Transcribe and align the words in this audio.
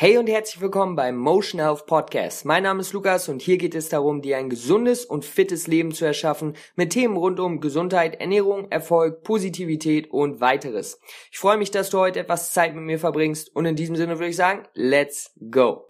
Hey 0.00 0.16
und 0.16 0.30
herzlich 0.30 0.62
willkommen 0.62 0.96
beim 0.96 1.18
Motion 1.18 1.60
Health 1.60 1.84
Podcast. 1.84 2.46
Mein 2.46 2.62
Name 2.62 2.80
ist 2.80 2.94
Lukas 2.94 3.28
und 3.28 3.42
hier 3.42 3.58
geht 3.58 3.74
es 3.74 3.90
darum, 3.90 4.22
dir 4.22 4.38
ein 4.38 4.48
gesundes 4.48 5.04
und 5.04 5.26
fittes 5.26 5.66
Leben 5.66 5.92
zu 5.92 6.06
erschaffen 6.06 6.56
mit 6.74 6.94
Themen 6.94 7.18
rund 7.18 7.38
um 7.38 7.60
Gesundheit, 7.60 8.18
Ernährung, 8.18 8.70
Erfolg, 8.70 9.22
Positivität 9.24 10.10
und 10.10 10.40
weiteres. 10.40 10.98
Ich 11.30 11.38
freue 11.38 11.58
mich, 11.58 11.70
dass 11.70 11.90
du 11.90 11.98
heute 11.98 12.20
etwas 12.20 12.54
Zeit 12.54 12.74
mit 12.74 12.84
mir 12.84 12.98
verbringst 12.98 13.54
und 13.54 13.66
in 13.66 13.76
diesem 13.76 13.94
Sinne 13.94 14.18
würde 14.18 14.30
ich 14.30 14.36
sagen, 14.36 14.62
let's 14.72 15.34
go. 15.50 15.84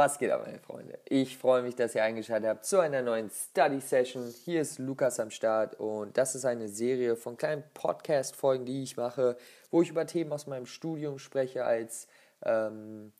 Was 0.00 0.18
geht 0.18 0.30
ab, 0.30 0.46
meine 0.46 0.58
Freunde? 0.58 0.98
Ich 1.04 1.36
freue 1.36 1.60
mich, 1.60 1.76
dass 1.76 1.94
ihr 1.94 2.02
eingeschaltet 2.02 2.48
habt 2.48 2.64
zu 2.64 2.78
einer 2.78 3.02
neuen 3.02 3.28
Study 3.28 3.82
Session. 3.82 4.32
Hier 4.46 4.62
ist 4.62 4.78
Lukas 4.78 5.20
am 5.20 5.30
Start 5.30 5.78
und 5.78 6.16
das 6.16 6.34
ist 6.34 6.46
eine 6.46 6.68
Serie 6.68 7.16
von 7.16 7.36
kleinen 7.36 7.62
Podcast-Folgen, 7.74 8.64
die 8.64 8.82
ich 8.82 8.96
mache, 8.96 9.36
wo 9.70 9.82
ich 9.82 9.90
über 9.90 10.06
Themen 10.06 10.32
aus 10.32 10.46
meinem 10.46 10.64
Studium 10.64 11.18
spreche, 11.18 11.66
als 11.66 12.08
ähm, 12.46 13.12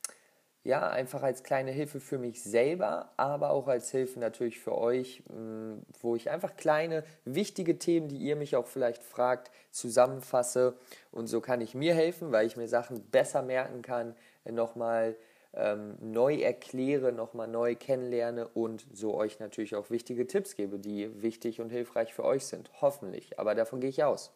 ja, 0.64 0.88
einfach 0.88 1.23
als 1.23 1.42
kleine 1.42 1.70
Hilfe 1.70 2.01
für 2.01 2.16
mich 2.16 2.42
selber, 2.42 3.12
aber 3.18 3.51
auch 3.51 3.68
als 3.68 3.90
Hilfe 3.90 4.18
natürlich 4.18 4.59
für 4.59 4.74
euch, 4.74 5.23
mm, 5.28 5.80
wo 6.01 6.16
ich 6.16 6.30
einfach 6.30 6.56
kleine, 6.56 7.04
wichtige 7.26 7.78
Themen, 7.78 8.09
die 8.09 8.16
ihr 8.16 8.37
mich 8.37 8.56
auch 8.56 8.66
vielleicht 8.66 9.02
fragt, 9.02 9.51
zusammenfasse. 9.70 10.78
Und 11.12 11.26
so 11.26 11.42
kann 11.42 11.60
ich 11.60 11.74
mir 11.74 11.92
helfen, 11.92 12.32
weil 12.32 12.46
ich 12.46 12.56
mir 12.56 12.68
Sachen 12.68 13.02
besser 13.10 13.42
merken 13.42 13.82
kann, 13.82 14.15
nochmal 14.46 15.15
ähm, 15.54 15.96
neu 16.00 16.36
erkläre, 16.36 17.12
nochmal 17.12 17.48
neu 17.48 17.74
kennenlerne 17.74 18.48
und 18.48 18.86
so 18.92 19.14
euch 19.14 19.40
natürlich 19.40 19.74
auch 19.74 19.90
wichtige 19.90 20.26
Tipps 20.26 20.54
gebe, 20.54 20.78
die 20.78 21.23
wichtig 21.23 21.60
und 21.60 21.70
hilfreich 21.70 22.14
für 22.14 22.24
euch 22.24 22.46
sind. 22.46 22.70
Hoffentlich. 22.80 23.38
Aber 23.38 23.54
davon 23.54 23.80
gehe 23.80 23.90
ich 23.90 24.04
aus. 24.04 24.32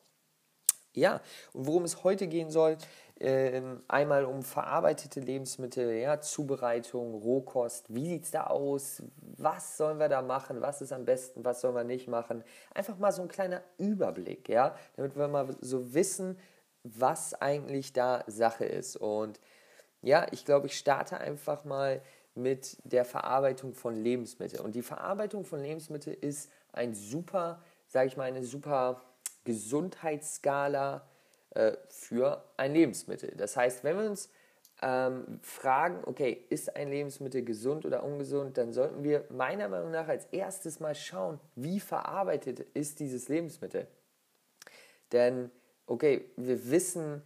Ja, 0.97 1.21
und 1.53 1.67
worum 1.67 1.83
es 1.83 2.05
heute 2.05 2.29
gehen 2.29 2.51
soll, 2.51 2.77
äh, 3.19 3.61
einmal 3.89 4.25
um 4.25 4.43
verarbeitete 4.43 5.19
Lebensmittel, 5.21 5.93
ja, 5.93 6.21
Zubereitung, 6.21 7.15
Rohkost, 7.15 7.93
wie 7.93 8.09
sieht 8.09 8.25
es 8.25 8.31
da 8.31 8.47
aus, 8.47 9.03
was 9.37 9.77
sollen 9.77 9.99
wir 9.99 10.09
da 10.09 10.23
machen, 10.23 10.61
was 10.61 10.83
ist 10.83 10.93
am 10.93 11.05
besten, 11.05 11.45
was 11.45 11.61
sollen 11.61 11.75
wir 11.75 11.85
nicht 11.85 12.07
machen. 12.07 12.45
Einfach 12.73 12.97
mal 12.99 13.11
so 13.11 13.23
ein 13.23 13.29
kleiner 13.29 13.63
Überblick, 13.77 14.49
ja, 14.49 14.77
damit 14.97 15.17
wir 15.17 15.27
mal 15.27 15.57
so 15.61 15.95
wissen, 15.95 16.39
was 16.85 17.35
eigentlich 17.35 17.93
da 17.93 18.23
Sache 18.29 18.65
ist. 18.65 18.97
Und 18.97 19.41
ja, 20.05 20.27
ich 20.31 20.45
glaube, 20.45 20.67
ich 20.67 20.79
starte 20.79 21.19
einfach 21.19 21.65
mal 21.65 22.03
mit 22.35 22.77
der 22.85 23.05
Verarbeitung 23.05 23.75
von 23.75 23.95
Lebensmitteln. 23.95 24.63
Und 24.63 24.75
die 24.75 24.83
Verarbeitung 24.83 25.45
von 25.45 25.63
Lebensmitteln 25.63 26.17
ist 26.21 26.51
ein 26.73 26.95
super, 26.95 27.63
sage 27.89 28.09
ich 28.09 28.17
mal, 28.17 28.25
eine 28.25 28.45
super 28.45 29.01
Gesundheitsskala 29.45 31.07
äh, 31.51 31.73
für 31.89 32.45
ein 32.57 32.75
Lebensmittel. 32.75 33.33
Das 33.37 33.57
heißt, 33.57 33.85
wenn 33.85 33.99
wir 33.99 34.11
uns 34.11 34.29
ähm, 34.83 35.39
fragen, 35.43 36.01
okay, 36.05 36.45
ist 36.51 36.75
ein 36.77 36.91
Lebensmittel 36.91 37.45
gesund 37.45 37.87
oder 37.87 38.03
ungesund, 38.03 38.59
dann 38.59 38.73
sollten 38.73 39.05
wir 39.05 39.25
meiner 39.31 39.69
Meinung 39.69 39.93
nach 39.93 40.09
als 40.09 40.27
erstes 40.27 40.81
mal 40.81 40.95
schauen, 40.95 41.41
wie 41.55 41.81
verarbeitet 41.81 42.61
ist 42.75 43.01
dieses 43.01 43.29
Lebensmittel. 43.29 43.87
Denn, 45.13 45.51
okay, 45.87 46.25
wir 46.37 46.71
wissen, 46.71 47.23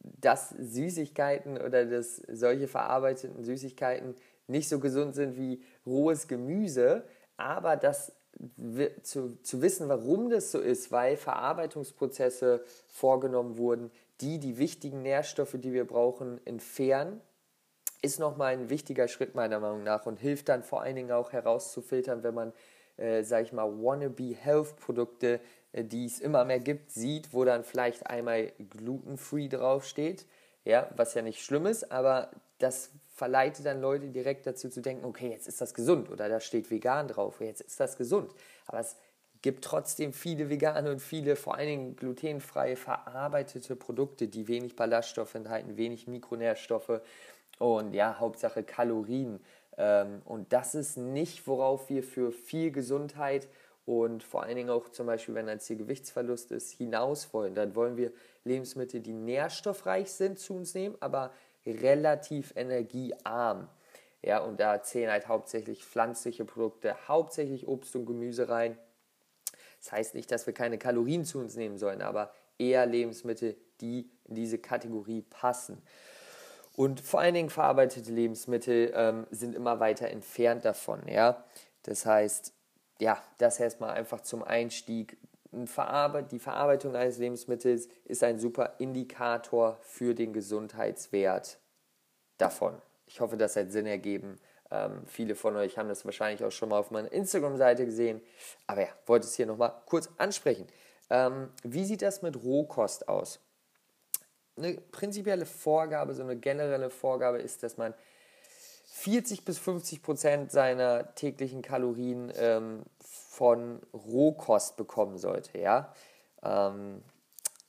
dass 0.00 0.50
Süßigkeiten 0.50 1.60
oder 1.60 1.84
dass 1.86 2.16
solche 2.16 2.68
verarbeiteten 2.68 3.44
Süßigkeiten 3.44 4.14
nicht 4.46 4.68
so 4.68 4.80
gesund 4.80 5.14
sind 5.14 5.36
wie 5.36 5.62
rohes 5.86 6.28
Gemüse, 6.28 7.04
aber 7.36 7.76
das 7.76 8.12
zu, 9.02 9.42
zu 9.42 9.62
wissen, 9.62 9.88
warum 9.88 10.30
das 10.30 10.52
so 10.52 10.60
ist, 10.60 10.92
weil 10.92 11.16
Verarbeitungsprozesse 11.16 12.64
vorgenommen 12.88 13.58
wurden, 13.58 13.90
die 14.20 14.38
die 14.38 14.58
wichtigen 14.58 15.02
Nährstoffe, 15.02 15.56
die 15.58 15.72
wir 15.72 15.86
brauchen, 15.86 16.44
entfernen, 16.46 17.20
ist 18.02 18.18
nochmal 18.18 18.54
ein 18.54 18.70
wichtiger 18.70 19.08
Schritt 19.08 19.34
meiner 19.34 19.60
Meinung 19.60 19.82
nach 19.82 20.06
und 20.06 20.18
hilft 20.18 20.48
dann 20.48 20.62
vor 20.62 20.82
allen 20.82 20.96
Dingen 20.96 21.12
auch 21.12 21.32
herauszufiltern, 21.32 22.22
wenn 22.22 22.34
man, 22.34 22.52
äh, 22.96 23.22
sage 23.24 23.44
ich 23.44 23.52
mal, 23.52 23.70
wannabe 23.70 24.34
Health 24.34 24.76
Produkte 24.76 25.34
äh, 25.34 25.40
die 25.72 26.06
es 26.06 26.20
immer 26.20 26.44
mehr 26.44 26.60
gibt, 26.60 26.90
sieht, 26.90 27.32
wo 27.32 27.44
dann 27.44 27.64
vielleicht 27.64 28.06
einmal 28.06 28.52
glutenfree 28.70 29.48
draufsteht, 29.48 30.26
ja, 30.64 30.90
was 30.96 31.14
ja 31.14 31.22
nicht 31.22 31.42
schlimm 31.42 31.66
ist, 31.66 31.90
aber 31.90 32.30
das 32.58 32.90
verleitet 33.14 33.66
dann 33.66 33.80
Leute 33.80 34.08
direkt 34.08 34.46
dazu 34.46 34.68
zu 34.68 34.80
denken, 34.80 35.04
okay, 35.04 35.30
jetzt 35.30 35.46
ist 35.46 35.60
das 35.60 35.74
gesund 35.74 36.10
oder 36.10 36.28
da 36.28 36.40
steht 36.40 36.70
vegan 36.70 37.08
drauf, 37.08 37.40
jetzt 37.40 37.60
ist 37.60 37.78
das 37.78 37.96
gesund. 37.96 38.34
Aber 38.66 38.80
es 38.80 38.96
gibt 39.42 39.64
trotzdem 39.64 40.12
viele 40.12 40.50
vegane 40.50 40.90
und 40.90 41.00
viele 41.00 41.36
vor 41.36 41.56
allen 41.56 41.68
Dingen 41.68 41.96
glutenfreie 41.96 42.76
verarbeitete 42.76 43.76
Produkte, 43.76 44.28
die 44.28 44.48
wenig 44.48 44.76
Ballaststoffe 44.76 45.34
enthalten, 45.34 45.76
wenig 45.76 46.06
Mikronährstoffe 46.06 47.00
und 47.58 47.94
ja, 47.94 48.18
Hauptsache 48.18 48.62
Kalorien. 48.62 49.40
Ähm, 49.76 50.22
und 50.24 50.52
das 50.52 50.74
ist 50.74 50.96
nicht, 50.96 51.46
worauf 51.46 51.88
wir 51.88 52.02
für 52.02 52.32
viel 52.32 52.70
Gesundheit 52.70 53.48
und 53.90 54.22
vor 54.22 54.44
allen 54.44 54.54
Dingen 54.54 54.70
auch 54.70 54.88
zum 54.90 55.06
Beispiel, 55.08 55.34
wenn 55.34 55.48
ein 55.48 55.58
Ziel 55.58 55.76
Gewichtsverlust 55.76 56.52
ist, 56.52 56.70
hinaus 56.70 57.34
wollen, 57.34 57.56
dann 57.56 57.74
wollen 57.74 57.96
wir 57.96 58.12
Lebensmittel, 58.44 59.00
die 59.00 59.12
nährstoffreich 59.12 60.12
sind, 60.12 60.38
zu 60.38 60.54
uns 60.54 60.74
nehmen, 60.74 60.94
aber 61.00 61.32
relativ 61.66 62.52
energiearm. 62.54 63.68
Ja, 64.22 64.38
und 64.38 64.60
da 64.60 64.80
zählen 64.80 65.10
halt 65.10 65.26
hauptsächlich 65.26 65.84
pflanzliche 65.84 66.44
Produkte, 66.44 67.08
hauptsächlich 67.08 67.66
Obst 67.66 67.96
und 67.96 68.06
Gemüse 68.06 68.48
rein. 68.48 68.78
Das 69.80 69.90
heißt 69.90 70.14
nicht, 70.14 70.30
dass 70.30 70.46
wir 70.46 70.54
keine 70.54 70.78
Kalorien 70.78 71.24
zu 71.24 71.40
uns 71.40 71.56
nehmen 71.56 71.76
sollen, 71.76 72.00
aber 72.00 72.32
eher 72.58 72.86
Lebensmittel, 72.86 73.56
die 73.80 74.08
in 74.26 74.36
diese 74.36 74.58
Kategorie 74.58 75.22
passen. 75.22 75.82
Und 76.76 77.00
vor 77.00 77.18
allen 77.18 77.34
Dingen 77.34 77.50
verarbeitete 77.50 78.12
Lebensmittel 78.12 78.92
ähm, 78.94 79.26
sind 79.32 79.56
immer 79.56 79.80
weiter 79.80 80.06
entfernt 80.06 80.64
davon. 80.64 81.08
Ja? 81.08 81.44
Das 81.82 82.06
heißt, 82.06 82.52
ja, 83.00 83.22
das 83.38 83.58
erstmal 83.58 83.90
einfach 83.90 84.20
zum 84.20 84.44
Einstieg. 84.44 85.16
Die 85.52 85.66
Verarbeitung 85.66 86.94
eines 86.94 87.18
Lebensmittels 87.18 87.88
ist 88.04 88.22
ein 88.22 88.38
super 88.38 88.74
Indikator 88.78 89.78
für 89.82 90.14
den 90.14 90.32
Gesundheitswert 90.32 91.58
davon. 92.38 92.80
Ich 93.06 93.20
hoffe, 93.20 93.36
das 93.36 93.56
hat 93.56 93.72
Sinn 93.72 93.86
ergeben. 93.86 94.38
Ähm, 94.70 95.02
viele 95.06 95.34
von 95.34 95.56
euch 95.56 95.76
haben 95.76 95.88
das 95.88 96.04
wahrscheinlich 96.04 96.44
auch 96.44 96.52
schon 96.52 96.68
mal 96.68 96.78
auf 96.78 96.92
meiner 96.92 97.10
Instagram-Seite 97.10 97.84
gesehen. 97.84 98.20
Aber 98.68 98.82
ja, 98.82 98.88
wollte 99.06 99.26
es 99.26 99.34
hier 99.34 99.46
nochmal 99.46 99.72
kurz 99.86 100.08
ansprechen. 100.18 100.68
Ähm, 101.08 101.48
wie 101.64 101.84
sieht 101.84 102.02
das 102.02 102.22
mit 102.22 102.40
Rohkost 102.40 103.08
aus? 103.08 103.40
Eine 104.56 104.74
prinzipielle 104.74 105.46
Vorgabe, 105.46 106.14
so 106.14 106.22
eine 106.22 106.36
generelle 106.36 106.90
Vorgabe 106.90 107.38
ist, 107.38 107.64
dass 107.64 107.76
man 107.76 107.94
40 109.00 109.46
bis 109.46 109.58
50 109.58 110.02
Prozent 110.02 110.52
seiner 110.52 111.14
täglichen 111.14 111.62
Kalorien 111.62 112.30
ähm, 112.36 112.82
von 113.00 113.80
Rohkost 113.94 114.76
bekommen 114.76 115.16
sollte. 115.16 115.58
Ja? 115.58 115.94
Ähm, 116.42 117.02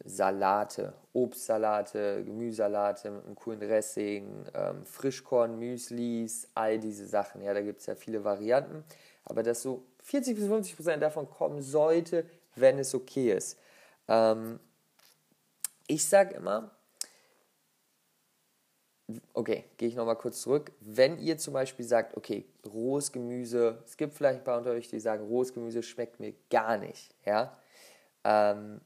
Salate, 0.04 0.94
Obstsalate, 1.14 2.26
Gemüsesalate 2.26 3.12
mit 3.12 3.26
einem 3.26 3.36
coolen 3.36 3.62
Dressing, 3.62 4.46
ähm, 4.54 4.86
Frischkorn, 4.86 5.58
Müslis, 5.58 6.50
all 6.54 6.80
diese 6.80 7.08
Sachen. 7.08 7.42
Ja, 7.42 7.54
da 7.54 7.62
gibt 7.62 7.80
es 7.80 7.86
ja 7.86 7.96
viele 7.96 8.26
Varianten. 8.26 8.84
Aber 9.24 9.42
dass 9.42 9.62
so 9.62 9.86
40 10.04 10.36
bis 10.36 10.48
50 10.48 10.76
Prozent 10.76 11.02
davon 11.02 11.30
kommen 11.30 11.62
sollte, 11.62 12.26
wenn 12.56 12.78
es 12.78 12.94
okay 12.94 13.32
ist. 13.32 13.58
Ähm, 14.10 14.60
ich 15.88 16.06
sage 16.06 16.36
immer, 16.36 16.72
okay, 19.34 19.66
gehe 19.78 19.88
ich 19.88 19.96
nochmal 19.96 20.18
kurz 20.18 20.42
zurück. 20.42 20.72
Wenn 20.80 21.18
ihr 21.20 21.38
zum 21.38 21.54
Beispiel 21.54 21.86
sagt, 21.86 22.18
okay, 22.18 22.46
rohes 22.66 23.12
Gemüse, 23.12 23.82
es 23.86 23.98
gibt 23.98 24.14
vielleicht 24.14 24.40
ein 24.40 24.44
paar 24.44 24.58
unter 24.58 24.72
euch, 24.72 24.90
die 24.90 25.00
sagen, 25.00 25.26
rohes 25.26 25.54
Gemüse 25.54 25.84
schmeckt 25.84 26.20
mir 26.20 26.34
gar 26.50 26.78
nicht, 26.78 27.14
ja, 27.26 27.58
ähm, 28.24 28.82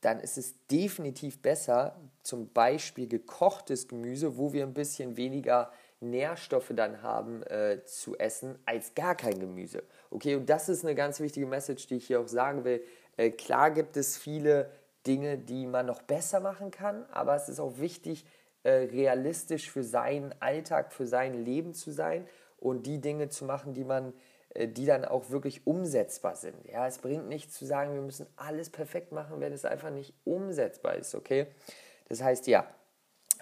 dann 0.00 0.20
ist 0.20 0.36
es 0.36 0.54
definitiv 0.66 1.40
besser, 1.40 1.96
zum 2.22 2.52
Beispiel 2.52 3.08
gekochtes 3.08 3.88
Gemüse, 3.88 4.36
wo 4.36 4.52
wir 4.52 4.64
ein 4.64 4.74
bisschen 4.74 5.16
weniger 5.16 5.72
Nährstoffe 6.00 6.72
dann 6.74 7.02
haben, 7.02 7.42
äh, 7.44 7.82
zu 7.84 8.16
essen, 8.18 8.58
als 8.66 8.94
gar 8.94 9.14
kein 9.14 9.38
Gemüse. 9.38 9.82
Okay, 10.10 10.34
und 10.34 10.50
das 10.50 10.68
ist 10.68 10.84
eine 10.84 10.94
ganz 10.94 11.20
wichtige 11.20 11.46
Message, 11.46 11.86
die 11.86 11.96
ich 11.96 12.06
hier 12.06 12.20
auch 12.20 12.28
sagen 12.28 12.64
will. 12.64 12.84
Äh, 13.16 13.30
klar 13.30 13.70
gibt 13.70 13.96
es 13.96 14.18
viele 14.18 14.70
Dinge, 15.06 15.38
die 15.38 15.66
man 15.66 15.86
noch 15.86 16.02
besser 16.02 16.40
machen 16.40 16.70
kann, 16.70 17.06
aber 17.10 17.34
es 17.34 17.48
ist 17.48 17.60
auch 17.60 17.78
wichtig, 17.78 18.24
realistisch 18.70 19.70
für 19.70 19.82
seinen 19.82 20.34
Alltag, 20.40 20.92
für 20.92 21.06
sein 21.06 21.44
Leben 21.44 21.74
zu 21.74 21.90
sein 21.90 22.26
und 22.58 22.86
die 22.86 23.00
Dinge 23.00 23.28
zu 23.28 23.44
machen, 23.44 23.74
die 23.74 23.84
man, 23.84 24.14
äh, 24.54 24.66
die 24.68 24.86
dann 24.86 25.04
auch 25.04 25.30
wirklich 25.30 25.66
umsetzbar 25.66 26.34
sind. 26.34 26.56
Ja, 26.66 26.86
es 26.86 26.98
bringt 26.98 27.28
nichts 27.28 27.54
zu 27.54 27.66
sagen, 27.66 27.94
wir 27.94 28.00
müssen 28.00 28.26
alles 28.36 28.70
perfekt 28.70 29.12
machen, 29.12 29.40
wenn 29.40 29.52
es 29.52 29.64
einfach 29.64 29.90
nicht 29.90 30.14
umsetzbar 30.24 30.96
ist, 30.96 31.14
okay? 31.14 31.46
Das 32.08 32.22
heißt, 32.22 32.46
ja, 32.46 32.66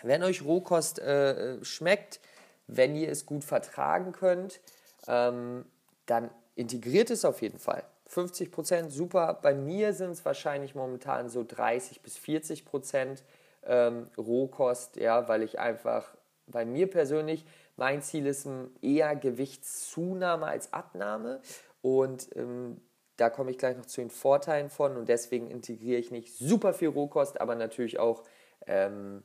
wenn 0.03 0.23
euch 0.25 0.45
Rohkost 0.45 0.99
äh, 0.99 1.65
schmeckt, 1.65 2.21
wenn 2.67 2.97
ihr 2.97 3.09
es 3.11 3.27
gut 3.27 3.45
vertragen 3.45 4.13
könnt, 4.13 4.61
ähm, 5.07 5.65
dann 6.07 6.31
integriert 6.55 7.11
es 7.11 7.25
auf 7.25 7.43
jeden 7.43 7.59
Fall. 7.59 7.85
50 8.07 8.51
Prozent, 8.51 8.93
super. 8.93 9.39
Bei 9.41 9.55
mir 9.55 9.95
sind 9.95 10.11
es 10.11 10.25
wahrscheinlich 10.25 10.75
momentan 10.75 11.29
so 11.29 11.45
30 11.47 12.03
bis 12.03 12.19
40 12.19 12.65
Prozent 12.65 13.25
ähm, 13.65 14.09
Rohkost, 14.17 14.97
ja, 14.97 15.29
weil 15.29 15.43
ich 15.43 15.59
einfach, 15.59 16.15
bei 16.47 16.65
mir 16.65 16.91
persönlich, 16.91 17.45
mein 17.77 18.03
Ziel 18.03 18.27
ist 18.27 18.49
eher 18.81 19.17
Gewichtszunahme 19.17 20.47
als 20.47 20.73
Abnahme 20.73 21.41
und 21.81 22.29
ähm, 22.37 22.81
da 23.17 23.31
komme 23.31 23.51
ich 23.51 23.59
gleich 23.59 23.77
noch 23.77 23.87
zu 23.87 24.01
den 24.01 24.11
Vorteilen 24.11 24.71
von 24.71 24.97
und 24.97 25.09
deswegen 25.09 25.51
integriere 25.51 25.99
ich 25.99 26.11
nicht 26.11 26.37
super 26.37 26.75
viel 26.75 26.89
Rohkost, 26.89 27.41
aber 27.41 27.55
natürlich 27.55 27.99
auch, 27.99 28.25
ähm, 28.67 29.23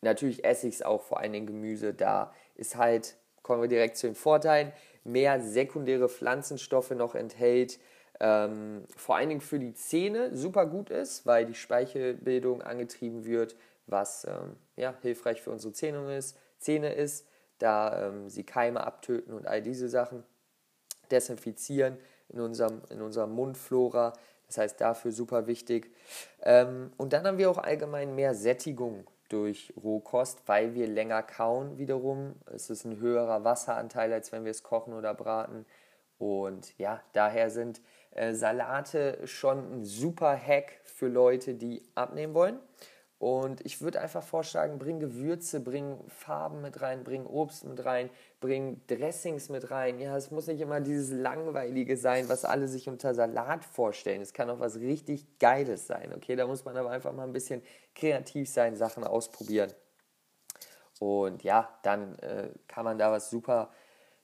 natürlich 0.00 0.44
esse 0.44 0.68
ich 0.68 0.76
es 0.76 0.82
auch 0.82 1.02
vor 1.02 1.20
allen 1.20 1.32
Dingen 1.32 1.46
Gemüse. 1.46 1.92
Da 1.92 2.32
ist 2.54 2.76
halt, 2.76 3.16
kommen 3.42 3.62
wir 3.62 3.68
direkt 3.68 3.96
zu 3.96 4.06
den 4.06 4.14
Vorteilen, 4.14 4.72
mehr 5.04 5.40
sekundäre 5.40 6.08
Pflanzenstoffe 6.08 6.90
noch 6.90 7.14
enthält, 7.14 7.78
ähm, 8.20 8.84
vor 8.96 9.16
allen 9.16 9.28
Dingen 9.28 9.40
für 9.40 9.58
die 9.58 9.74
Zähne 9.74 10.36
super 10.36 10.66
gut 10.66 10.90
ist, 10.90 11.26
weil 11.26 11.46
die 11.46 11.54
Speichelbildung 11.54 12.62
angetrieben 12.62 13.24
wird, 13.24 13.56
was 13.86 14.24
ähm, 14.24 14.56
ja, 14.76 14.94
hilfreich 15.02 15.42
für 15.42 15.50
unsere 15.50 15.72
Zähne 15.72 16.14
ist, 16.16 16.36
Zähne 16.58 16.92
ist 16.92 17.26
da 17.60 18.06
ähm, 18.06 18.28
sie 18.28 18.44
Keime 18.44 18.84
abtöten 18.84 19.34
und 19.34 19.46
all 19.46 19.62
diese 19.62 19.88
Sachen 19.88 20.24
desinfizieren 21.10 21.98
in 22.28 22.40
unserem, 22.40 22.82
in 22.90 23.02
unserer 23.02 23.26
Mundflora. 23.26 24.14
Das 24.46 24.58
heißt, 24.58 24.80
dafür 24.80 25.12
super 25.12 25.46
wichtig. 25.46 25.94
Ähm, 26.42 26.92
und 26.96 27.12
dann 27.12 27.26
haben 27.26 27.38
wir 27.38 27.50
auch 27.50 27.58
allgemein 27.58 28.14
mehr 28.14 28.34
Sättigung 28.34 29.06
durch 29.28 29.72
Rohkost, 29.80 30.42
weil 30.46 30.74
wir 30.74 30.88
länger 30.88 31.22
kauen 31.22 31.78
wiederum. 31.78 32.34
Es 32.46 32.70
ist 32.70 32.84
ein 32.84 32.98
höherer 32.98 33.44
Wasseranteil, 33.44 34.12
als 34.12 34.32
wenn 34.32 34.44
wir 34.44 34.50
es 34.50 34.62
kochen 34.62 34.92
oder 34.94 35.14
braten. 35.14 35.66
Und 36.18 36.76
ja, 36.78 37.00
daher 37.12 37.50
sind 37.50 37.80
äh, 38.10 38.34
Salate 38.34 39.26
schon 39.26 39.80
ein 39.80 39.84
super 39.84 40.36
Hack 40.36 40.80
für 40.84 41.08
Leute, 41.08 41.54
die 41.54 41.82
abnehmen 41.94 42.34
wollen. 42.34 42.58
Und 43.20 43.60
ich 43.66 43.82
würde 43.82 44.00
einfach 44.00 44.22
vorschlagen, 44.22 44.78
bring 44.78 44.98
Gewürze, 44.98 45.60
bring 45.60 45.98
Farben 46.08 46.62
mit 46.62 46.80
rein, 46.80 47.04
bring 47.04 47.26
Obst 47.26 47.66
mit 47.66 47.84
rein, 47.84 48.08
bring 48.40 48.80
Dressings 48.86 49.50
mit 49.50 49.70
rein. 49.70 50.00
Ja, 50.00 50.16
es 50.16 50.30
muss 50.30 50.46
nicht 50.46 50.62
immer 50.62 50.80
dieses 50.80 51.10
Langweilige 51.10 51.98
sein, 51.98 52.30
was 52.30 52.46
alle 52.46 52.66
sich 52.66 52.88
unter 52.88 53.14
Salat 53.14 53.62
vorstellen. 53.62 54.22
Es 54.22 54.32
kann 54.32 54.48
auch 54.48 54.58
was 54.58 54.76
richtig 54.76 55.38
Geiles 55.38 55.86
sein. 55.86 56.14
Okay, 56.16 56.34
da 56.34 56.46
muss 56.46 56.64
man 56.64 56.78
aber 56.78 56.90
einfach 56.92 57.12
mal 57.12 57.24
ein 57.24 57.34
bisschen 57.34 57.60
kreativ 57.94 58.48
sein, 58.48 58.74
Sachen 58.74 59.04
ausprobieren. 59.04 59.70
Und 60.98 61.42
ja, 61.42 61.68
dann 61.82 62.18
äh, 62.20 62.48
kann 62.68 62.86
man 62.86 62.96
da 62.96 63.12
was 63.12 63.28
super, 63.28 63.70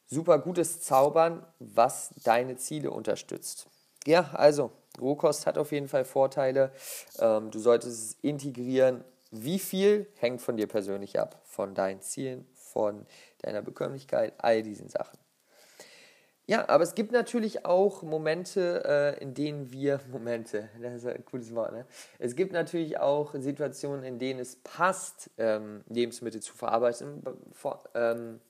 super 0.06 0.38
Gutes 0.38 0.81
zaubern, 0.81 1.44
was 1.59 2.15
deine 2.25 2.56
Ziele 2.56 2.91
unterstützt. 2.91 3.69
Ja, 4.06 4.31
also 4.35 4.70
Rohkost 5.00 5.47
hat 5.47 5.58
auf 5.58 5.73
jeden 5.73 5.88
Fall 5.88 6.05
Vorteile. 6.05 6.70
Ähm, 7.19 7.50
du 7.50 7.58
solltest 7.58 7.93
es 7.93 8.17
integrieren. 8.23 9.05
Wie 9.31 9.58
viel 9.58 10.06
hängt 10.19 10.41
von 10.41 10.56
dir 10.56 10.69
persönlich 10.69 11.19
ab, 11.19 11.41
von 11.44 11.75
deinen 11.75 12.00
Zielen, 12.00 12.47
von 12.55 13.06
deiner 13.43 13.62
Bekömmlichkeit, 13.62 14.35
all 14.38 14.62
diesen 14.62 14.88
Sachen. 14.88 15.19
Ja, 16.49 16.69
aber 16.69 16.85
es 16.85 16.94
gibt 16.94 17.11
natürlich 17.11 17.67
auch 17.67 18.05
Momente, 18.05 18.85
äh, 18.87 19.20
in 19.20 19.35
denen 19.35 19.73
wir, 19.73 20.00
Momente, 20.12 20.69
das 20.81 20.94
ist 20.94 21.06
ein 21.06 21.25
cooles 21.25 21.52
Wort, 21.55 21.73
ne? 21.73 21.87
Es 22.20 22.37
gibt 22.37 22.52
natürlich 22.52 23.00
auch 23.00 23.35
Situationen, 23.35 24.05
in 24.05 24.20
denen 24.20 24.38
es 24.38 24.56
passt, 24.56 25.31
ähm, 25.38 25.82
Lebensmittel 25.88 26.41
zu 26.41 26.55
verarbeiten. 26.55 27.25
Ähm, 27.94 28.41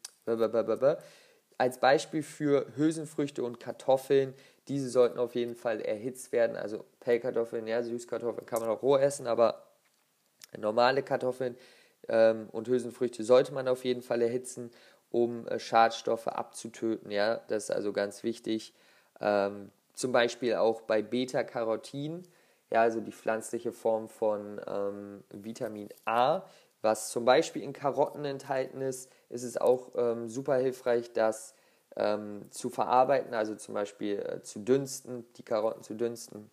als 1.58 1.78
Beispiel 1.78 2.22
für 2.22 2.66
Hülsenfrüchte 2.76 3.42
und 3.42 3.60
Kartoffeln 3.60 4.34
diese 4.68 4.88
sollten 4.90 5.18
auf 5.18 5.34
jeden 5.34 5.54
Fall 5.54 5.80
erhitzt 5.80 6.32
werden. 6.32 6.56
Also 6.56 6.84
Pellkartoffeln, 7.00 7.66
ja, 7.66 7.82
Süßkartoffeln 7.82 8.46
kann 8.46 8.60
man 8.60 8.68
auch 8.68 8.82
roh 8.82 8.96
essen, 8.96 9.26
aber 9.26 9.66
normale 10.56 11.02
Kartoffeln 11.02 11.56
ähm, 12.08 12.48
und 12.52 12.68
Hülsenfrüchte 12.68 13.24
sollte 13.24 13.52
man 13.52 13.68
auf 13.68 13.84
jeden 13.84 14.02
Fall 14.02 14.22
erhitzen, 14.22 14.70
um 15.10 15.46
äh, 15.48 15.58
Schadstoffe 15.58 16.28
abzutöten. 16.28 17.10
Ja, 17.10 17.36
das 17.48 17.64
ist 17.64 17.70
also 17.70 17.92
ganz 17.92 18.22
wichtig. 18.22 18.74
Ähm, 19.20 19.70
zum 19.94 20.12
Beispiel 20.12 20.54
auch 20.56 20.82
bei 20.82 21.02
Beta-Carotin, 21.02 22.22
ja, 22.70 22.82
also 22.82 23.00
die 23.00 23.12
pflanzliche 23.12 23.72
Form 23.72 24.08
von 24.08 24.60
ähm, 24.66 25.24
Vitamin 25.30 25.88
A, 26.04 26.42
was 26.82 27.10
zum 27.10 27.24
Beispiel 27.24 27.62
in 27.62 27.72
Karotten 27.72 28.24
enthalten 28.24 28.80
ist, 28.80 29.10
ist 29.30 29.42
es 29.42 29.56
auch 29.56 29.92
ähm, 29.96 30.28
super 30.28 30.56
hilfreich, 30.56 31.12
dass 31.12 31.54
ähm, 31.96 32.46
zu 32.50 32.70
verarbeiten, 32.70 33.34
also 33.34 33.54
zum 33.54 33.74
Beispiel 33.74 34.18
äh, 34.18 34.42
zu 34.42 34.60
dünsten, 34.60 35.26
die 35.36 35.42
Karotten 35.42 35.82
zu 35.82 35.94
dünsten, 35.94 36.50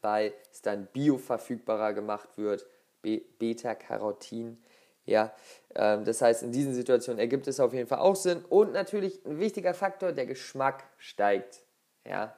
weil 0.00 0.32
es 0.52 0.62
dann 0.62 0.86
bioverfügbarer 0.86 1.92
gemacht 1.92 2.28
wird, 2.36 2.66
Be 3.02 3.22
Beta-Carotin. 3.38 4.62
Ja, 5.04 5.32
ähm, 5.74 6.04
das 6.04 6.20
heißt, 6.20 6.42
in 6.42 6.52
diesen 6.52 6.74
Situationen 6.74 7.18
ergibt 7.18 7.46
es 7.46 7.60
auf 7.60 7.72
jeden 7.72 7.88
Fall 7.88 7.98
auch 7.98 8.16
Sinn. 8.16 8.44
Und 8.48 8.72
natürlich 8.72 9.24
ein 9.24 9.38
wichtiger 9.38 9.74
Faktor, 9.74 10.12
der 10.12 10.26
Geschmack 10.26 10.84
steigt. 10.98 11.62
Ja, 12.06 12.36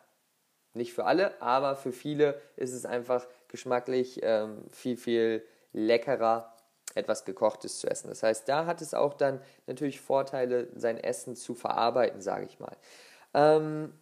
nicht 0.73 0.93
für 0.93 1.05
alle, 1.05 1.41
aber 1.43 1.77
für 1.77 1.93
viele 1.93 2.41
ist 2.57 2.73
es 2.73 2.87
einfach 2.87 3.27
geschmacklich 3.49 4.21
ähm, 4.23 4.65
viel, 4.71 4.97
viel 4.97 5.45
leckerer 5.73 6.55
etwas 6.95 7.25
Gekochtes 7.25 7.79
zu 7.79 7.89
essen. 7.89 8.09
Das 8.09 8.23
heißt, 8.23 8.49
da 8.49 8.67
hat 8.67 8.83
es 8.83 8.95
auch 8.95 9.15
dann 9.15 9.41
natürlich 9.67 10.01
Vorteile, 10.01 10.69
sein 10.75 10.99
Essen 10.99 11.37
zu 11.37 11.55
verarbeiten, 11.55 12.21
sage 12.21 12.47
ich 12.47 12.59
mal. 12.59 12.77
Ähm, 13.35 13.93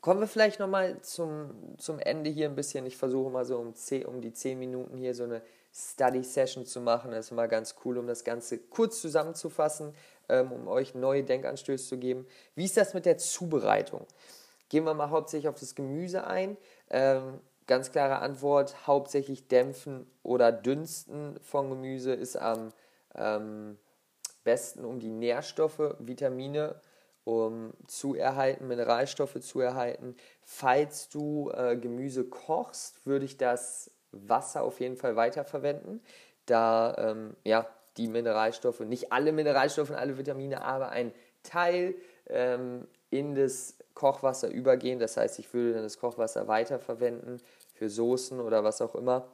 kommen 0.00 0.20
wir 0.20 0.26
vielleicht 0.26 0.60
nochmal 0.60 1.00
zum, 1.00 1.78
zum 1.78 1.98
Ende 1.98 2.30
hier 2.30 2.48
ein 2.48 2.54
bisschen. 2.54 2.84
Ich 2.86 2.96
versuche 2.96 3.30
mal 3.30 3.44
so 3.44 3.58
um, 3.58 3.74
10, 3.74 4.06
um 4.06 4.20
die 4.20 4.32
10 4.32 4.58
Minuten 4.58 4.96
hier 4.96 5.14
so 5.14 5.24
eine 5.24 5.42
Study-Session 5.74 6.66
zu 6.66 6.80
machen. 6.80 7.12
Das 7.12 7.26
ist 7.26 7.32
immer 7.32 7.48
ganz 7.48 7.76
cool, 7.84 7.98
um 7.98 8.06
das 8.06 8.24
Ganze 8.24 8.58
kurz 8.58 9.00
zusammenzufassen, 9.00 9.94
ähm, 10.28 10.52
um 10.52 10.68
euch 10.68 10.94
neue 10.94 11.24
Denkanstöße 11.24 11.88
zu 11.88 11.98
geben. 11.98 12.26
Wie 12.54 12.64
ist 12.64 12.76
das 12.76 12.94
mit 12.94 13.06
der 13.06 13.16
Zubereitung? 13.18 14.06
Gehen 14.68 14.84
wir 14.84 14.94
mal 14.94 15.10
hauptsächlich 15.10 15.48
auf 15.48 15.58
das 15.58 15.74
Gemüse 15.74 16.26
ein. 16.26 16.56
Ähm, 16.90 17.40
Ganz 17.66 17.92
klare 17.92 18.18
Antwort, 18.18 18.86
hauptsächlich 18.86 19.48
Dämpfen 19.48 20.06
oder 20.22 20.50
Dünsten 20.50 21.38
von 21.42 21.70
Gemüse 21.70 22.12
ist 22.12 22.36
am 22.36 22.72
ähm, 23.14 23.78
besten, 24.44 24.84
um 24.84 24.98
die 24.98 25.10
Nährstoffe, 25.10 25.94
Vitamine 25.98 26.80
um, 27.24 27.72
zu 27.86 28.14
erhalten, 28.14 28.66
Mineralstoffe 28.66 29.40
zu 29.40 29.60
erhalten. 29.60 30.16
Falls 30.42 31.08
du 31.08 31.50
äh, 31.50 31.76
Gemüse 31.76 32.24
kochst, 32.24 33.06
würde 33.06 33.24
ich 33.24 33.36
das 33.36 33.90
Wasser 34.10 34.62
auf 34.62 34.80
jeden 34.80 34.96
Fall 34.96 35.16
weiterverwenden, 35.16 36.02
da 36.46 36.94
ähm, 36.98 37.36
ja, 37.44 37.66
die 37.96 38.08
Mineralstoffe, 38.08 38.80
nicht 38.80 39.12
alle 39.12 39.32
Mineralstoffe 39.32 39.90
und 39.90 39.96
alle 39.96 40.18
Vitamine, 40.18 40.62
aber 40.62 40.90
ein 40.90 41.12
Teil 41.42 41.94
ähm, 42.26 42.86
in 43.10 43.34
das 43.34 43.76
Kochwasser 43.94 44.48
übergehen. 44.48 44.98
Das 44.98 45.16
heißt, 45.16 45.38
ich 45.38 45.52
würde 45.52 45.74
dann 45.74 45.82
das 45.82 45.98
Kochwasser 45.98 46.48
weiterverwenden 46.48 47.40
für 47.74 47.88
Soßen 47.88 48.40
oder 48.40 48.64
was 48.64 48.80
auch 48.80 48.94
immer. 48.94 49.28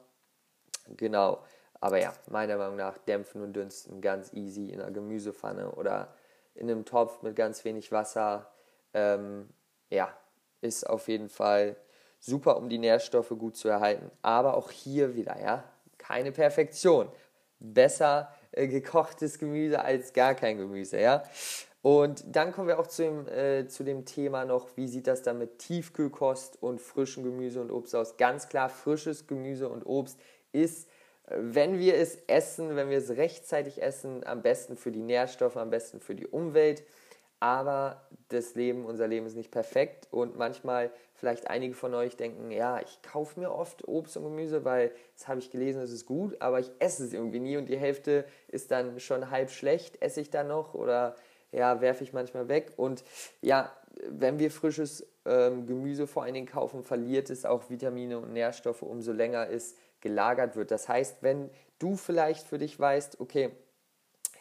Genau. 0.97 1.43
Aber 1.81 1.99
ja, 1.99 2.13
meiner 2.29 2.57
Meinung 2.57 2.75
nach 2.75 2.97
dämpfen 2.97 3.41
und 3.41 3.53
dünsten 3.53 4.01
ganz 4.01 4.33
easy 4.33 4.69
in 4.69 4.81
einer 4.81 4.91
Gemüsepfanne 4.91 5.71
oder 5.71 6.13
in 6.55 6.69
einem 6.69 6.85
Topf 6.85 7.21
mit 7.21 7.35
ganz 7.35 7.63
wenig 7.63 7.91
Wasser. 7.91 8.51
Ähm, 8.93 9.49
ja, 9.89 10.13
ist 10.61 10.89
auf 10.89 11.07
jeden 11.07 11.29
Fall 11.29 11.77
super, 12.19 12.57
um 12.57 12.69
die 12.69 12.77
Nährstoffe 12.77 13.29
gut 13.29 13.55
zu 13.55 13.69
erhalten. 13.69 14.11
Aber 14.21 14.57
auch 14.57 14.71
hier 14.71 15.15
wieder, 15.15 15.39
ja, 15.39 15.63
keine 15.97 16.31
Perfektion. 16.31 17.09
Besser 17.59 18.33
äh, 18.51 18.67
gekochtes 18.67 19.39
Gemüse 19.39 19.81
als 19.81 20.13
gar 20.13 20.35
kein 20.35 20.57
Gemüse, 20.57 20.99
ja. 20.99 21.23
Und 21.81 22.23
dann 22.35 22.51
kommen 22.51 22.67
wir 22.67 22.79
auch 22.79 22.87
zu 22.87 23.03
dem, 23.03 23.27
äh, 23.27 23.67
zu 23.67 23.83
dem 23.83 24.05
Thema 24.05 24.43
noch, 24.43 24.75
wie 24.75 24.87
sieht 24.87 25.07
das 25.07 25.21
dann 25.21 25.37
mit 25.37 25.59
Tiefkühlkost 25.59 26.61
und 26.61 26.81
frischem 26.81 27.23
Gemüse 27.23 27.61
und 27.61 27.71
Obst 27.71 27.95
aus? 27.95 28.17
Ganz 28.17 28.49
klar, 28.49 28.69
frisches 28.69 29.27
Gemüse 29.27 29.69
und 29.69 29.85
Obst 29.85 30.19
ist, 30.51 30.89
äh, 31.27 31.35
wenn 31.37 31.79
wir 31.79 31.95
es 31.95 32.17
essen, 32.27 32.75
wenn 32.75 32.89
wir 32.89 32.97
es 32.97 33.11
rechtzeitig 33.11 33.81
essen, 33.81 34.25
am 34.25 34.41
besten 34.41 34.75
für 34.75 34.91
die 34.91 35.01
Nährstoffe, 35.01 35.55
am 35.55 35.69
besten 35.69 36.01
für 36.01 36.15
die 36.15 36.27
Umwelt. 36.27 36.83
Aber 37.41 38.01
das 38.27 38.55
Leben, 38.55 38.85
unser 38.85 39.07
Leben 39.07 39.25
ist 39.25 39.37
nicht 39.37 39.51
perfekt 39.51 40.09
und 40.11 40.37
manchmal 40.37 40.91
vielleicht 41.13 41.49
einige 41.49 41.73
von 41.73 41.93
euch 41.93 42.17
denken, 42.17 42.51
ja, 42.51 42.81
ich 42.81 43.01
kaufe 43.01 43.39
mir 43.39 43.53
oft 43.53 43.87
Obst 43.87 44.17
und 44.17 44.23
Gemüse, 44.23 44.65
weil 44.65 44.91
das 45.15 45.29
habe 45.29 45.39
ich 45.39 45.49
gelesen, 45.49 45.81
es 45.81 45.93
ist 45.93 46.05
gut, 46.05 46.41
aber 46.41 46.59
ich 46.59 46.69
esse 46.79 47.05
es 47.05 47.13
irgendwie 47.13 47.39
nie 47.39 47.55
und 47.55 47.69
die 47.69 47.77
Hälfte 47.77 48.25
ist 48.49 48.71
dann 48.71 48.99
schon 48.99 49.31
halb 49.31 49.51
schlecht, 49.51 50.01
esse 50.01 50.19
ich 50.19 50.29
dann 50.29 50.49
noch 50.49 50.73
oder 50.73 51.15
ja, 51.51 51.81
werfe 51.81 52.03
ich 52.03 52.13
manchmal 52.13 52.47
weg. 52.47 52.73
Und 52.77 53.03
ja, 53.41 53.71
wenn 54.07 54.39
wir 54.39 54.51
frisches 54.51 55.05
ähm, 55.25 55.65
Gemüse 55.65 56.07
vor 56.07 56.23
allen 56.23 56.33
Dingen 56.33 56.47
kaufen, 56.47 56.83
verliert 56.83 57.29
es 57.29 57.45
auch 57.45 57.69
Vitamine 57.69 58.19
und 58.19 58.33
Nährstoffe, 58.33 58.81
umso 58.81 59.11
länger 59.11 59.49
es 59.49 59.75
gelagert 60.01 60.55
wird. 60.55 60.71
Das 60.71 60.87
heißt, 60.87 61.17
wenn 61.21 61.49
du 61.79 61.95
vielleicht 61.95 62.47
für 62.47 62.57
dich 62.57 62.79
weißt, 62.79 63.19
okay, 63.19 63.51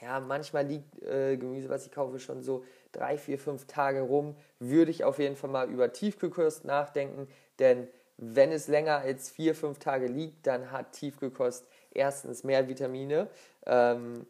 ja, 0.00 0.20
manchmal 0.20 0.66
liegt 0.66 1.02
äh, 1.02 1.36
Gemüse, 1.36 1.68
was 1.68 1.84
ich 1.84 1.92
kaufe, 1.92 2.20
schon 2.20 2.42
so 2.42 2.64
drei, 2.92 3.18
vier, 3.18 3.38
fünf 3.38 3.66
Tage 3.66 4.00
rum, 4.02 4.36
würde 4.60 4.90
ich 4.90 5.02
auf 5.02 5.18
jeden 5.18 5.34
Fall 5.34 5.50
mal 5.50 5.68
über 5.68 5.92
Tiefkühlkost 5.92 6.64
nachdenken, 6.64 7.26
denn 7.58 7.88
wenn 8.16 8.50
es 8.50 8.66
länger 8.66 8.98
als 8.98 9.30
vier, 9.30 9.54
fünf 9.54 9.78
Tage 9.78 10.06
liegt, 10.06 10.46
dann 10.46 10.72
hat 10.72 10.92
Tiefkühlkost 10.92 11.66
erstens 11.92 12.42
mehr 12.44 12.68
Vitamine 12.68 13.28
ähm, 13.66 14.26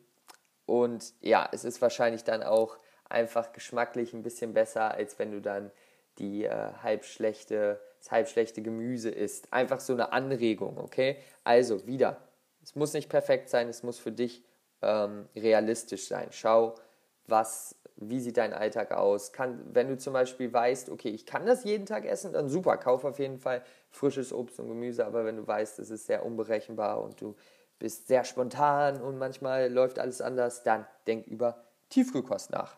und 0.68 1.14
ja, 1.22 1.48
es 1.50 1.64
ist 1.64 1.80
wahrscheinlich 1.80 2.24
dann 2.24 2.42
auch 2.42 2.76
einfach 3.08 3.52
geschmacklich 3.52 4.12
ein 4.12 4.22
bisschen 4.22 4.52
besser, 4.52 4.92
als 4.92 5.18
wenn 5.18 5.32
du 5.32 5.40
dann 5.40 5.70
die 6.18 6.44
äh, 6.44 6.72
halbschlechte, 6.82 7.80
das 7.98 8.10
halbschlechte 8.10 8.60
Gemüse 8.60 9.08
isst. 9.08 9.50
Einfach 9.50 9.80
so 9.80 9.94
eine 9.94 10.12
Anregung, 10.12 10.76
okay? 10.76 11.16
Also 11.42 11.86
wieder, 11.86 12.18
es 12.62 12.74
muss 12.76 12.92
nicht 12.92 13.08
perfekt 13.08 13.48
sein, 13.48 13.70
es 13.70 13.82
muss 13.82 13.98
für 13.98 14.12
dich 14.12 14.44
ähm, 14.82 15.26
realistisch 15.34 16.06
sein. 16.06 16.28
Schau, 16.32 16.74
was, 17.26 17.74
wie 17.96 18.20
sieht 18.20 18.36
dein 18.36 18.52
Alltag 18.52 18.92
aus? 18.92 19.32
Kann, 19.32 19.62
wenn 19.72 19.88
du 19.88 19.96
zum 19.96 20.12
Beispiel 20.12 20.52
weißt, 20.52 20.90
okay, 20.90 21.08
ich 21.08 21.24
kann 21.24 21.46
das 21.46 21.64
jeden 21.64 21.86
Tag 21.86 22.04
essen, 22.04 22.34
dann 22.34 22.50
super, 22.50 22.76
kauf 22.76 23.06
auf 23.06 23.18
jeden 23.18 23.38
Fall 23.38 23.62
frisches 23.88 24.34
Obst 24.34 24.60
und 24.60 24.68
Gemüse, 24.68 25.06
aber 25.06 25.24
wenn 25.24 25.38
du 25.38 25.46
weißt, 25.46 25.78
es 25.78 25.88
ist 25.88 26.04
sehr 26.04 26.26
unberechenbar 26.26 27.02
und 27.02 27.22
du 27.22 27.36
bist 27.78 28.08
sehr 28.08 28.24
spontan 28.24 29.00
und 29.00 29.18
manchmal 29.18 29.72
läuft 29.72 29.98
alles 29.98 30.20
anders, 30.20 30.62
dann 30.62 30.86
denk 31.06 31.26
über 31.26 31.64
Tiefkühlkost 31.90 32.50
nach. 32.50 32.76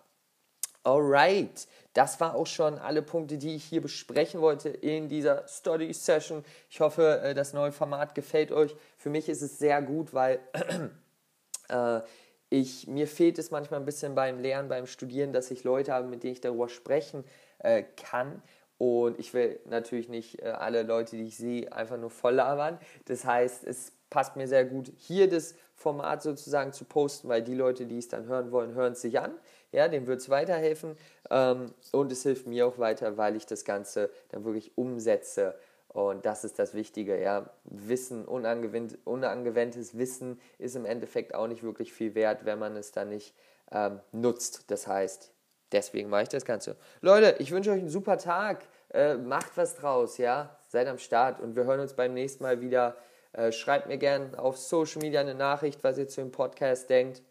Alright, 0.83 1.69
das 1.92 2.21
war 2.21 2.35
auch 2.35 2.47
schon 2.47 2.78
alle 2.78 3.02
Punkte, 3.02 3.37
die 3.37 3.54
ich 3.54 3.64
hier 3.64 3.83
besprechen 3.83 4.40
wollte 4.40 4.71
in 4.71 5.09
dieser 5.09 5.47
Study 5.47 5.92
Session. 5.92 6.42
Ich 6.71 6.80
hoffe, 6.80 7.21
äh, 7.23 7.35
das 7.35 7.52
neue 7.52 7.73
Format 7.73 8.14
gefällt 8.14 8.50
euch. 8.50 8.75
Für 8.97 9.11
mich 9.11 9.28
ist 9.28 9.42
es 9.42 9.59
sehr 9.59 9.83
gut, 9.83 10.14
weil 10.14 10.40
äh, 11.69 12.00
ich, 12.49 12.87
mir 12.87 13.07
fehlt 13.07 13.38
es 13.38 13.50
manchmal 13.50 13.80
ein 13.80 13.87
bisschen 13.87 14.14
beim 14.14 14.40
Lernen, 14.40 14.71
beim 14.71 14.87
Studieren, 14.87 15.35
dass 15.35 15.50
ich 15.50 15.64
Leute 15.64 15.92
habe, 15.92 16.09
mit 16.09 16.23
denen 16.23 16.33
ich 16.33 16.40
darüber 16.40 16.71
sprechen 16.71 17.25
äh, 17.59 17.83
kann. 17.83 18.42
Und 18.78 19.19
ich 19.19 19.35
will 19.35 19.61
natürlich 19.66 20.09
nicht 20.09 20.40
äh, 20.40 20.47
alle 20.47 20.83
Leute, 20.83 21.16
die 21.16 21.25
ich 21.25 21.37
sehe, 21.37 21.71
einfach 21.71 21.99
nur 21.99 22.09
voll 22.09 22.37
labern. 22.37 22.78
Das 23.04 23.26
heißt, 23.26 23.64
es 23.64 23.92
passt 24.11 24.37
mir 24.37 24.49
sehr 24.49 24.64
gut, 24.64 24.93
hier 24.97 25.29
das 25.29 25.55
Format 25.75 26.23
sozusagen 26.23 26.73
zu 26.73 26.85
posten, 26.85 27.29
weil 27.29 27.43
die 27.43 27.55
Leute, 27.55 27.87
die 27.87 27.99
es 27.99 28.09
dann 28.09 28.26
hören 28.26 28.52
wollen, 28.52 28.75
hören 28.75 28.93
es 28.93 29.00
sich 29.00 29.19
an. 29.19 29.33
Ja, 29.73 29.88
dem 29.88 30.07
wird 30.07 30.21
es 30.21 30.29
weiterhelfen. 30.29 30.97
Ähm, 31.31 31.73
und 31.93 32.12
es 32.12 32.25
hilft 32.25 32.47
mir 32.47 32.67
auch 32.67 32.79
weiter, 32.79 33.17
weil 33.17 33.37
ich 33.37 33.47
das 33.47 33.64
Ganze 33.64 34.11
dann 34.31 34.45
wirklich 34.45 34.76
umsetze. 34.76 35.55
Und 35.88 36.26
das 36.26 36.45
ist 36.45 36.59
das 36.59 36.75
Wichtige, 36.75 37.21
ja. 37.21 37.50
Wissen, 37.64 38.25
unangewendet, 38.25 38.99
unangewandtes 39.05 39.97
Wissen 39.97 40.40
ist 40.59 40.76
im 40.76 40.85
Endeffekt 40.85 41.35
auch 41.35 41.47
nicht 41.47 41.62
wirklich 41.62 41.93
viel 41.93 42.14
wert, 42.14 42.45
wenn 42.45 42.59
man 42.59 42.76
es 42.76 42.93
dann 42.93 43.09
nicht 43.09 43.35
ähm, 43.73 44.00
nutzt. 44.12 44.71
Das 44.71 44.87
heißt, 44.87 45.33
deswegen 45.73 46.11
mache 46.11 46.25
ich 46.25 46.29
das 46.29 46.45
Ganze. 46.45 46.76
Leute, 47.00 47.37
ich 47.38 47.50
wünsche 47.52 47.71
euch 47.71 47.81
einen 47.81 47.88
super 47.88 48.19
Tag. 48.19 48.67
Äh, 48.93 49.14
macht 49.14 49.57
was 49.57 49.76
draus, 49.76 50.19
ja. 50.19 50.57
Seid 50.69 50.88
am 50.88 50.99
Start 50.99 51.40
und 51.40 51.57
wir 51.57 51.64
hören 51.64 51.81
uns 51.81 51.95
beim 51.95 52.12
nächsten 52.12 52.43
Mal 52.43 52.61
wieder. 52.61 52.97
Äh, 53.33 53.53
schreibt 53.53 53.87
mir 53.87 53.99
gerne 53.99 54.39
auf 54.39 54.59
Social 54.59 55.01
Media 55.01 55.21
eine 55.21 55.35
Nachricht, 55.35 55.85
was 55.85 55.99
ihr 55.99 56.09
zu 56.09 56.21
dem 56.21 56.33
Podcast 56.33 56.91
denkt. 56.91 57.23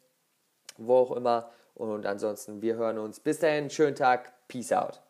Wo 0.77 0.98
auch 0.98 1.12
immer. 1.12 1.51
Und 1.74 2.06
ansonsten, 2.06 2.62
wir 2.62 2.75
hören 2.75 2.98
uns. 2.98 3.20
Bis 3.20 3.39
dahin, 3.39 3.70
schönen 3.70 3.96
Tag. 3.96 4.34
Peace 4.48 4.72
out. 4.72 5.01